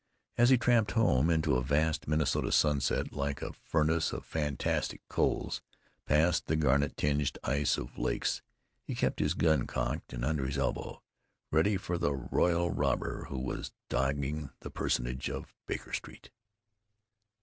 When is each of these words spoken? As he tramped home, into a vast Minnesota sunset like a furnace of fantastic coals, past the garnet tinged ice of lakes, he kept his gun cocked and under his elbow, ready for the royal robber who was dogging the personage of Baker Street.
As 0.35 0.49
he 0.49 0.57
tramped 0.57 0.93
home, 0.93 1.29
into 1.29 1.55
a 1.57 1.61
vast 1.63 2.07
Minnesota 2.07 2.51
sunset 2.51 3.13
like 3.13 3.43
a 3.43 3.53
furnace 3.53 4.11
of 4.11 4.25
fantastic 4.25 4.99
coals, 5.09 5.61
past 6.07 6.47
the 6.47 6.55
garnet 6.55 6.97
tinged 6.97 7.37
ice 7.43 7.77
of 7.77 7.99
lakes, 7.99 8.41
he 8.83 8.95
kept 8.95 9.19
his 9.19 9.35
gun 9.35 9.67
cocked 9.67 10.11
and 10.11 10.25
under 10.25 10.47
his 10.47 10.57
elbow, 10.57 11.03
ready 11.51 11.77
for 11.77 11.99
the 11.99 12.13
royal 12.15 12.71
robber 12.71 13.25
who 13.25 13.37
was 13.37 13.73
dogging 13.89 14.49
the 14.61 14.71
personage 14.71 15.29
of 15.29 15.53
Baker 15.67 15.93
Street. 15.93 16.31